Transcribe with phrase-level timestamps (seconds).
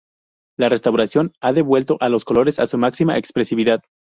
[0.57, 3.83] La restauración ha devuelto a los colores su máxima expresividad.